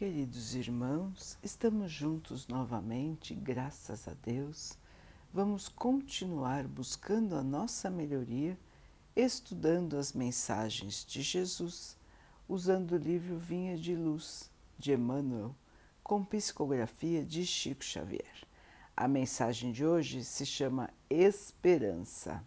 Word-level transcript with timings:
Queridos 0.00 0.54
irmãos, 0.54 1.36
estamos 1.42 1.92
juntos 1.92 2.48
novamente, 2.48 3.34
graças 3.34 4.08
a 4.08 4.14
Deus. 4.14 4.72
Vamos 5.30 5.68
continuar 5.68 6.66
buscando 6.66 7.36
a 7.36 7.42
nossa 7.42 7.90
melhoria, 7.90 8.58
estudando 9.14 9.98
as 9.98 10.14
mensagens 10.14 11.04
de 11.04 11.20
Jesus, 11.20 11.98
usando 12.48 12.92
o 12.92 12.96
livro 12.96 13.36
Vinha 13.36 13.76
de 13.76 13.94
Luz, 13.94 14.50
de 14.78 14.94
Emmanuel, 14.94 15.54
com 16.02 16.24
psicografia 16.24 17.22
de 17.22 17.44
Chico 17.44 17.84
Xavier. 17.84 18.48
A 18.96 19.06
mensagem 19.06 19.70
de 19.70 19.84
hoje 19.84 20.24
se 20.24 20.46
chama 20.46 20.88
Esperança, 21.10 22.42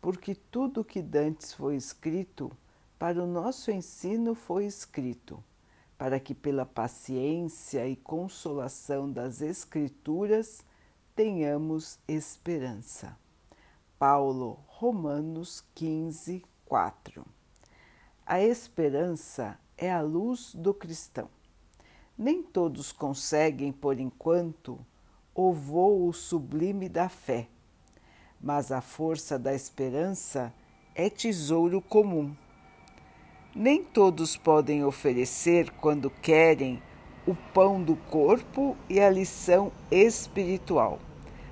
porque 0.00 0.36
tudo 0.36 0.84
que 0.84 1.02
dantes 1.02 1.52
foi 1.52 1.74
escrito, 1.74 2.56
para 2.96 3.20
o 3.20 3.26
nosso 3.26 3.72
ensino 3.72 4.36
foi 4.36 4.66
escrito 4.66 5.42
para 6.00 6.18
que, 6.18 6.34
pela 6.34 6.64
paciência 6.64 7.86
e 7.86 7.94
consolação 7.94 9.12
das 9.12 9.42
Escrituras, 9.42 10.64
tenhamos 11.14 11.98
esperança. 12.08 13.18
Paulo, 13.98 14.58
Romanos 14.66 15.62
15, 15.74 16.42
4. 16.64 17.22
A 18.24 18.40
esperança 18.40 19.58
é 19.76 19.92
a 19.92 20.00
luz 20.00 20.54
do 20.54 20.72
cristão. 20.72 21.28
Nem 22.16 22.42
todos 22.42 22.92
conseguem, 22.92 23.70
por 23.70 24.00
enquanto, 24.00 24.80
o 25.34 25.52
voo 25.52 26.10
sublime 26.14 26.88
da 26.88 27.10
fé, 27.10 27.46
mas 28.40 28.72
a 28.72 28.80
força 28.80 29.38
da 29.38 29.52
esperança 29.52 30.50
é 30.94 31.10
tesouro 31.10 31.82
comum 31.82 32.34
nem 33.54 33.82
todos 33.82 34.36
podem 34.36 34.84
oferecer, 34.84 35.70
quando 35.72 36.08
querem, 36.08 36.80
o 37.26 37.34
pão 37.52 37.82
do 37.82 37.96
corpo 37.96 38.76
e 38.88 39.00
a 39.00 39.10
lição 39.10 39.72
espiritual, 39.90 40.98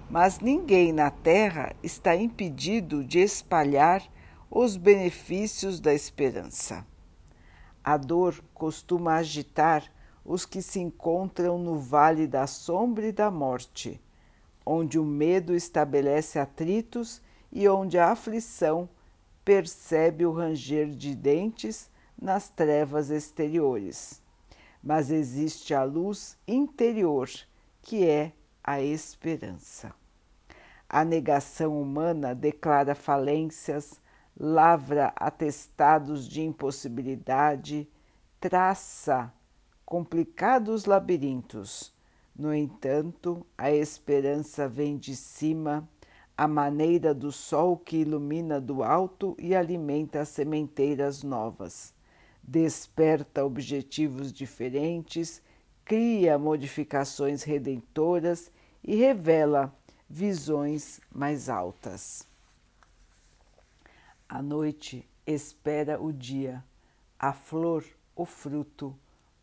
mas 0.09 0.41
ninguém 0.41 0.93
na 0.93 1.11
terra 1.11 1.75
está 1.83 2.17
impedido 2.17 3.05
de 3.05 3.19
espalhar 3.19 4.03
os 4.51 4.77
benefícios 4.77 5.79
da 5.79 5.93
esperança. 5.93 6.87
A 7.85 7.97
dor 7.97 8.43
costuma 8.55 9.17
agitar 9.17 9.85
os 10.25 10.45
que 10.45 10.63
se 10.63 10.81
encontram 10.81 11.59
no 11.59 11.79
vale 11.79 12.27
da 12.27 12.47
sombra 12.47 13.07
e 13.07 13.13
da 13.13 13.31
morte, 13.31 14.01
onde 14.65 14.99
o 14.99 15.05
medo 15.05 15.55
estabelece 15.55 16.39
atritos 16.39 17.21
e 17.51 17.69
onde 17.69 17.99
a 17.99 18.11
aflição 18.11 18.89
percebe 19.49 20.27
o 20.27 20.31
ranger 20.31 20.91
de 20.91 21.15
dentes 21.15 21.91
nas 22.21 22.51
trevas 22.51 23.09
exteriores. 23.09 24.21
Mas 24.85 25.11
existe 25.11 25.73
a 25.73 25.85
luz 25.85 26.37
interior, 26.47 27.31
que 27.81 28.07
é 28.07 28.35
a 28.63 28.83
esperança. 28.83 29.95
A 30.87 31.03
negação 31.03 31.81
humana 31.81 32.35
declara 32.35 32.95
falências, 32.95 33.99
lavra 34.39 35.15
atestados 35.17 36.29
de 36.29 36.43
impossibilidade, 36.43 37.89
traça 38.39 39.33
complicados 39.83 40.85
labirintos. 40.85 41.91
No 42.37 42.55
entanto, 42.55 43.47
a 43.57 43.73
esperança 43.73 44.69
vem 44.69 44.99
de 44.99 45.17
cima 45.17 45.89
a 46.39 46.47
maneira 46.47 47.13
do 47.13 47.33
sol 47.33 47.77
que 47.77 47.97
ilumina 47.97 48.61
do 48.61 48.85
alto 48.85 49.35
e 49.41 49.57
alimenta 49.57 50.21
as 50.21 50.29
sementeiras 50.29 51.25
novas. 51.25 51.93
Desperta 52.41 53.45
objetivos 53.45 54.33
diferentes, 54.33 55.43
cria 55.85 56.39
modificações 56.39 57.43
redentoras 57.43 58.53
e 58.85 58.95
revela 58.95 59.77
visões 60.09 61.01
mais 61.13 61.49
altas. 61.49 62.25
A 64.29 64.41
noite 64.41 65.05
espera 65.27 66.01
o 66.01 66.13
dia, 66.13 66.63
a 67.19 67.33
flor, 67.33 67.85
o 68.15 68.25
fruto, 68.25 68.97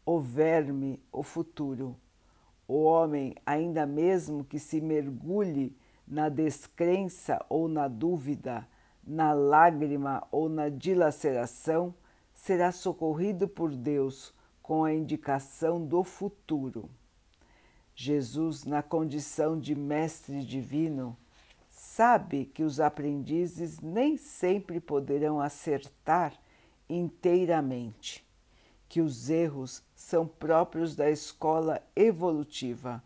o 0.05 0.17
verme, 0.17 1.03
o 1.11 1.23
futuro. 1.23 1.93
O 2.65 2.83
homem, 2.83 3.35
ainda 3.45 3.85
mesmo 3.85 4.45
que 4.45 4.57
se 4.57 4.79
mergulhe 4.79 5.75
na 6.07 6.29
descrença 6.29 7.43
ou 7.49 7.67
na 7.67 7.87
dúvida, 7.87 8.67
na 9.03 9.33
lágrima 9.33 10.25
ou 10.31 10.47
na 10.49 10.69
dilaceração, 10.69 11.93
será 12.33 12.71
socorrido 12.71 13.47
por 13.47 13.75
Deus 13.75 14.33
com 14.61 14.83
a 14.83 14.93
indicação 14.93 15.83
do 15.83 16.03
futuro. 16.03 16.89
Jesus, 17.95 18.65
na 18.65 18.83
condição 18.83 19.59
de 19.59 19.73
Mestre 19.73 20.43
Divino, 20.43 21.17
sabe 21.69 22.45
que 22.45 22.63
os 22.63 22.79
aprendizes 22.79 23.79
nem 23.79 24.17
sempre 24.17 24.79
poderão 24.79 25.39
acertar 25.39 26.33
inteiramente, 26.89 28.25
que 28.89 29.01
os 29.01 29.29
erros 29.29 29.81
são 29.95 30.27
próprios 30.27 30.95
da 30.95 31.09
escola 31.09 31.81
evolutiva 31.95 33.01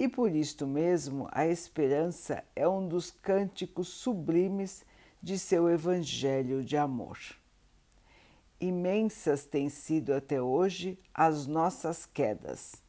e 0.00 0.08
por 0.08 0.34
isto 0.34 0.66
mesmo 0.66 1.28
a 1.30 1.46
esperança 1.46 2.42
é 2.56 2.66
um 2.66 2.88
dos 2.88 3.10
cânticos 3.10 3.88
sublimes 3.88 4.82
de 5.22 5.38
seu 5.38 5.68
Evangelho 5.68 6.64
de 6.64 6.74
amor. 6.74 7.18
Imensas 8.58 9.44
têm 9.44 9.68
sido 9.68 10.14
até 10.14 10.40
hoje 10.40 10.98
as 11.12 11.46
nossas 11.46 12.06
quedas, 12.06 12.82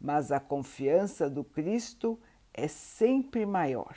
mas 0.00 0.32
a 0.32 0.40
confiança 0.40 1.28
do 1.28 1.44
Cristo 1.44 2.18
é 2.54 2.66
sempre 2.66 3.44
maior. 3.44 3.94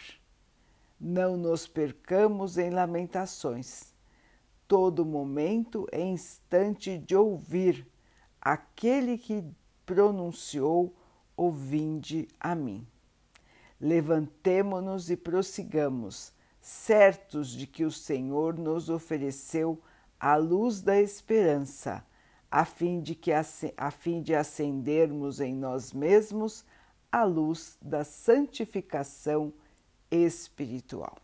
Não 0.99 1.37
nos 1.37 1.65
percamos 1.69 2.57
em 2.57 2.69
lamentações. 2.69 3.93
Todo 4.67 5.05
momento 5.05 5.87
é 5.89 6.01
instante 6.01 6.97
de 6.97 7.15
ouvir 7.15 7.87
aquele 8.41 9.17
que 9.17 9.41
pronunciou 9.85 10.93
o 11.37 11.51
vinde 11.51 12.27
a 12.39 12.55
mim. 12.55 12.85
Levantemo-nos 13.79 15.11
e 15.11 15.15
prossigamos, 15.15 16.33
certos 16.59 17.51
de 17.51 17.67
que 17.67 17.85
o 17.85 17.91
Senhor 17.91 18.57
nos 18.57 18.89
ofereceu 18.89 19.79
a 20.19 20.35
luz 20.35 20.81
da 20.81 20.99
esperança, 20.99 22.03
a 22.49 22.65
fim 22.65 22.99
de, 22.99 23.13
que, 23.13 23.31
a 23.31 23.91
fim 23.91 24.21
de 24.21 24.33
acendermos 24.33 25.39
em 25.39 25.53
nós 25.53 25.93
mesmos 25.93 26.65
a 27.11 27.23
luz 27.23 27.77
da 27.81 28.03
santificação 28.03 29.53
espiritual. 30.09 31.17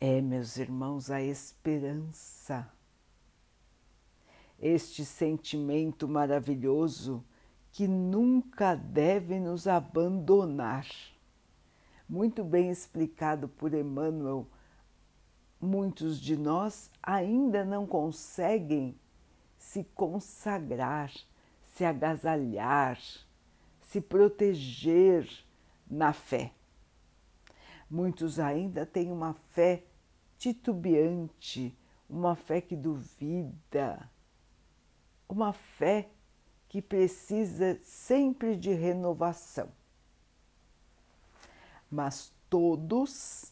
É, 0.00 0.20
meus 0.20 0.56
irmãos, 0.56 1.10
a 1.10 1.22
esperança 1.22 2.68
este 4.62 5.04
sentimento 5.04 6.06
maravilhoso 6.06 7.24
que 7.72 7.88
nunca 7.88 8.76
deve 8.76 9.40
nos 9.40 9.66
abandonar. 9.66 10.86
Muito 12.08 12.44
bem 12.44 12.70
explicado 12.70 13.48
por 13.48 13.74
Emmanuel, 13.74 14.46
muitos 15.60 16.20
de 16.20 16.36
nós 16.36 16.90
ainda 17.02 17.64
não 17.64 17.86
conseguem 17.86 18.94
se 19.58 19.82
consagrar, 19.94 21.12
se 21.74 21.84
agasalhar, 21.84 23.00
se 23.80 24.00
proteger 24.00 25.28
na 25.90 26.12
fé. 26.12 26.52
Muitos 27.90 28.38
ainda 28.38 28.86
têm 28.86 29.10
uma 29.10 29.34
fé 29.34 29.84
titubeante, 30.38 31.76
uma 32.08 32.34
fé 32.34 32.60
que 32.60 32.76
duvida, 32.76 34.10
uma 35.32 35.54
fé 35.54 36.10
que 36.68 36.82
precisa 36.82 37.80
sempre 37.82 38.54
de 38.54 38.70
renovação. 38.70 39.68
Mas 41.90 42.30
todos 42.50 43.50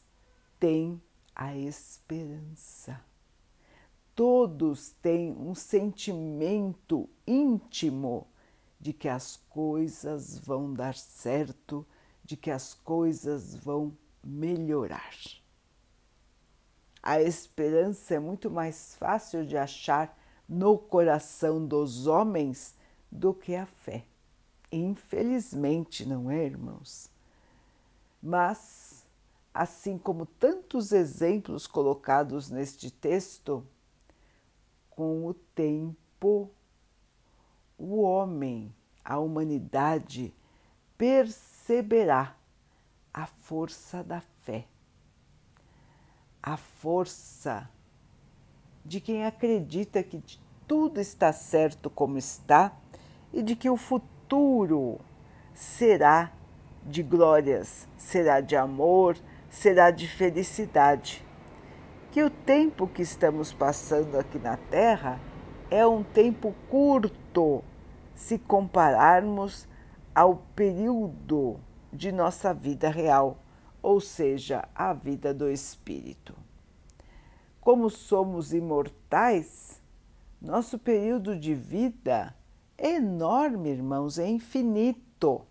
têm 0.59 1.01
a 1.35 1.57
esperança. 1.57 3.01
Todos 4.15 4.91
têm 5.03 5.33
um 5.33 5.55
sentimento 5.55 7.09
íntimo 7.27 8.27
de 8.79 8.93
que 8.93 9.09
as 9.09 9.37
coisas 9.49 10.39
vão 10.39 10.75
dar 10.75 10.95
certo, 10.95 11.87
de 12.23 12.37
que 12.37 12.51
as 12.51 12.75
coisas 12.75 13.55
vão 13.55 13.97
melhorar. 14.23 15.15
A 17.03 17.23
esperança 17.23 18.15
é 18.15 18.19
muito 18.19 18.51
mais 18.51 18.95
fácil 18.97 19.47
de 19.47 19.57
achar 19.57 20.20
no 20.51 20.77
coração 20.77 21.65
dos 21.65 22.09
homens 22.09 22.75
do 23.09 23.33
que 23.33 23.55
a 23.55 23.67
fé. 23.67 24.05
Infelizmente, 24.73 26.05
não 26.05 26.29
é, 26.29 26.45
irmãos? 26.45 27.09
Mas, 28.21 29.07
assim 29.55 29.97
como 29.97 30.27
tantos 30.27 30.91
exemplos 30.91 31.69
colocados 31.69 32.51
neste 32.51 32.91
texto, 32.91 33.65
com 34.91 35.25
o 35.25 35.35
tempo, 35.35 36.51
o 37.79 38.01
homem, 38.03 38.75
a 39.05 39.21
humanidade, 39.21 40.35
perceberá 40.99 42.37
a 43.15 43.25
força 43.25 44.03
da 44.03 44.21
fé, 44.21 44.67
a 46.43 46.57
força 46.57 47.71
de 48.91 49.01
quem 49.01 49.25
acredita 49.25 50.03
que 50.03 50.21
tudo 50.67 51.01
está 51.01 51.33
certo 51.33 51.89
como 51.89 52.19
está 52.19 52.73
e 53.33 53.41
de 53.41 53.55
que 53.55 53.71
o 53.71 53.77
futuro 53.77 54.99
será 55.55 56.33
de 56.85 57.01
glórias, 57.01 57.87
será 57.97 58.41
de 58.41 58.57
amor, 58.57 59.17
será 59.49 59.93
de 59.93 60.09
felicidade. 60.09 61.25
Que 62.11 62.21
o 62.25 62.29
tempo 62.29 62.89
que 62.89 63.01
estamos 63.01 63.53
passando 63.53 64.19
aqui 64.19 64.41
na 64.41 64.57
Terra 64.57 65.21
é 65.71 65.87
um 65.87 66.03
tempo 66.03 66.53
curto 66.69 67.63
se 68.13 68.39
compararmos 68.39 69.69
ao 70.13 70.39
período 70.57 71.61
de 71.93 72.11
nossa 72.11 72.53
vida 72.53 72.91
real, 72.91 73.39
ou 73.81 74.01
seja, 74.01 74.69
a 74.75 74.93
vida 74.93 75.33
do 75.33 75.49
espírito. 75.49 76.50
Como 77.71 77.89
somos 77.89 78.53
imortais, 78.53 79.81
nosso 80.43 80.77
período 80.77 81.39
de 81.39 81.55
vida 81.55 82.35
é 82.77 82.97
enorme, 82.97 83.69
irmãos, 83.71 84.19
é 84.19 84.29
infinito. 84.29 85.47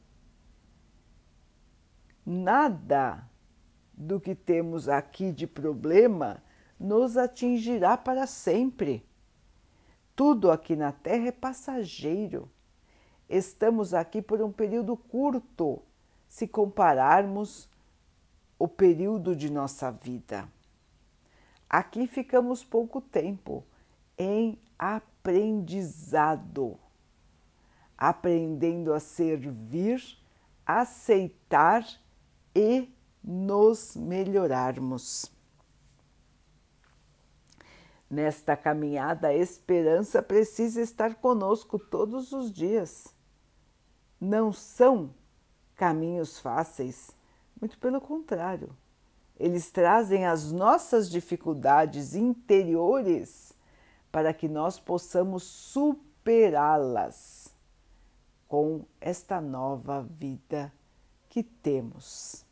Nada 2.26 3.26
do 3.94 4.20
que 4.20 4.36
temos 4.36 4.90
aqui 4.90 5.32
de 5.32 5.48
problema 5.48 6.44
nos 6.78 7.16
atingirá 7.16 7.96
para 7.96 8.28
sempre. 8.28 9.08
Tudo 10.14 10.52
aqui 10.52 10.76
na 10.76 10.92
Terra 10.92 11.28
é 11.28 11.32
passageiro. 11.32 12.52
Estamos 13.30 13.94
aqui 13.94 14.22
por 14.22 14.42
um 14.42 14.52
período 14.52 14.98
curto, 14.98 15.82
se 16.28 16.50
compararmos 16.50 17.70
o 18.60 18.68
período 18.68 19.34
de 19.38 19.50
nossa 19.50 19.90
vida. 19.90 20.50
Aqui 21.70 22.08
ficamos 22.08 22.64
pouco 22.64 23.00
tempo 23.00 23.64
em 24.18 24.60
aprendizado, 24.78 26.80
aprendendo 27.96 28.92
a 28.92 29.00
servir, 29.00 30.02
aceitar 30.66 31.86
e 32.56 32.92
nos 33.24 33.96
melhorarmos. 33.96 35.32
Nesta 38.10 38.58
caminhada, 38.58 39.28
a 39.28 39.36
esperança 39.36 40.24
precisa 40.24 40.82
estar 40.82 41.14
conosco 41.16 41.78
todos 41.78 42.32
os 42.32 42.52
dias. 42.52 43.14
Não 44.20 44.52
são 44.52 45.14
caminhos 45.76 46.40
fáceis, 46.40 47.12
muito 47.62 47.78
pelo 47.78 48.02
contrário. 48.02 48.76
Eles 49.40 49.72
trazem 49.72 50.26
as 50.26 50.52
nossas 50.52 51.10
dificuldades 51.10 52.14
interiores 52.14 53.54
para 54.12 54.34
que 54.34 54.48
nós 54.48 54.80
possamos 54.80 55.44
superá-las 55.44 57.54
com 58.48 58.84
esta 59.00 59.40
nova 59.40 60.02
vida 60.02 60.74
que 61.30 61.44
temos. 61.44 62.44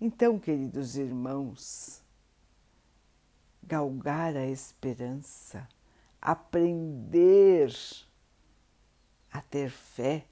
Então, 0.00 0.38
queridos 0.38 0.96
irmãos, 0.96 2.02
galgar 3.62 4.34
a 4.34 4.46
esperança, 4.46 5.68
aprender 6.20 7.70
a 9.30 9.42
ter 9.42 9.70
fé, 9.70 10.24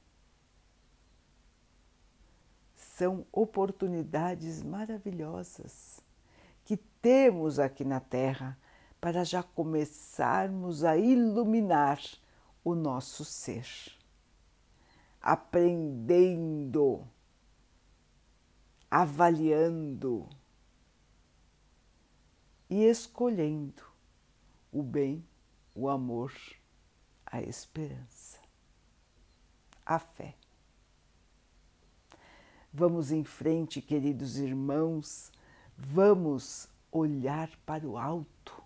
são 2.99 3.25
oportunidades 3.33 4.63
maravilhosas 4.63 6.03
que 6.65 6.77
temos 6.77 7.59
aqui 7.59 7.85
na 7.85 8.01
Terra 8.01 8.59
para 9.01 9.25
já 9.25 9.43
começarmos 9.43 10.83
a 10.83 10.97
iluminar 10.97 12.01
o 12.65 12.75
nosso 12.75 13.25
ser 13.25 13.67
aprendendo, 15.21 17.07
avaliando 18.91 20.29
e 22.69 22.85
escolhendo 22.85 23.83
o 24.73 24.83
bem, 24.83 25.25
o 25.75 25.89
amor, 25.89 26.33
a 27.27 27.43
esperança, 27.43 28.41
a 29.85 29.99
fé. 29.99 30.35
Vamos 32.73 33.11
em 33.11 33.25
frente, 33.25 33.81
queridos 33.81 34.39
irmãos, 34.39 35.33
vamos 35.75 36.69
olhar 36.93 37.49
para 37.65 37.87
o 37.87 37.97
alto, 37.97 38.63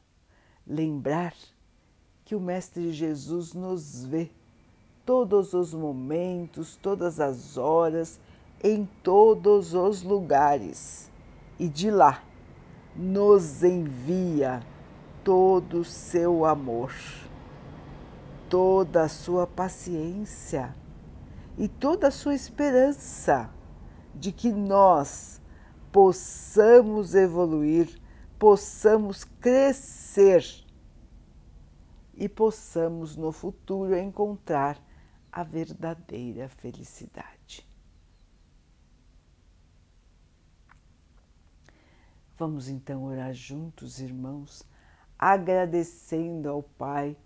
lembrar 0.67 1.33
que 2.25 2.35
o 2.35 2.41
Mestre 2.41 2.93
Jesus 2.93 3.55
nos 3.55 4.05
vê 4.05 4.29
todos 5.07 5.55
os 5.55 5.73
momentos, 5.73 6.75
todas 6.83 7.21
as 7.21 7.57
horas, 7.57 8.19
em 8.63 8.89
todos 9.05 9.73
os 9.73 10.03
lugares. 10.03 11.09
E 11.57 11.69
de 11.69 11.89
lá 11.89 12.25
nos 12.97 13.63
envia 13.63 14.65
todo 15.23 15.79
o 15.79 15.85
seu 15.85 16.45
amor, 16.45 16.93
toda 18.51 19.03
a 19.05 19.09
sua 19.09 19.47
paciência 19.47 20.75
e 21.57 21.69
toda 21.69 22.09
a 22.09 22.11
sua 22.11 22.35
esperança 22.35 23.49
de 24.15 24.33
que 24.33 24.53
nós 24.53 25.41
possamos 25.91 27.15
evoluir, 27.15 28.01
possamos 28.39 29.25
crescer 29.25 30.45
e 32.15 32.29
possamos 32.29 33.17
no 33.17 33.33
futuro 33.33 33.97
encontrar 33.97 34.83
a 35.31 35.43
verdadeira 35.43 36.49
felicidade. 36.49 37.67
Vamos 42.39 42.69
então 42.69 43.05
orar 43.05 43.33
juntos, 43.35 44.01
irmãos, 44.01 44.67
agradecendo 45.19 46.49
ao 46.49 46.63
Pai 46.63 47.17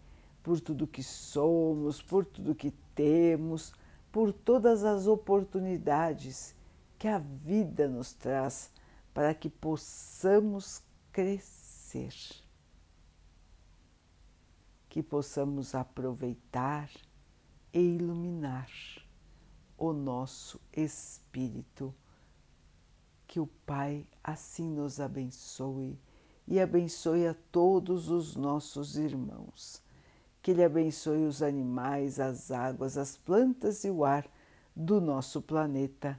por 0.43 0.60
tudo 0.60 0.87
que 0.87 1.03
somos, 1.03 2.03
por 2.03 2.25
tudo 2.25 2.55
que 2.55 2.70
temos, 2.94 3.72
por 4.13 4.32
todas 4.32 4.84
as 4.84 5.06
oportunidades 5.06 6.56
que 6.98 7.08
a 7.08 7.19
vida 7.19 7.88
nos 7.88 8.12
traz 8.12 8.70
para 9.12 9.34
que 9.34 9.48
possamos 9.48 10.82
crescer, 11.12 12.15
que 14.88 15.03
possamos 15.03 15.74
aproveitar 15.74 16.91
e 17.72 17.81
iluminar 17.81 18.70
o 19.76 19.93
nosso 19.93 20.60
espírito. 20.72 21.94
Que 23.26 23.41
o 23.41 23.46
Pai 23.46 24.06
assim 24.22 24.70
nos 24.70 25.00
abençoe 25.00 25.98
e 26.46 26.60
abençoe 26.60 27.26
a 27.26 27.34
todos 27.50 28.08
os 28.08 28.36
nossos 28.36 28.96
irmãos. 28.96 29.82
Que 30.41 30.53
Ele 30.53 30.62
abençoe 30.62 31.24
os 31.24 31.43
animais, 31.43 32.20
as 32.20 32.50
águas, 32.50 32.96
as 32.96 33.17
plantas 33.17 33.84
e 33.84 33.91
o 33.91 34.05
ar 34.05 34.26
do 34.74 35.00
nosso 35.00 35.43
planeta 35.43 36.19